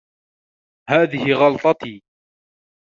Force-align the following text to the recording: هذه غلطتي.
هذه 0.89 1.33
غلطتي. 1.33 2.01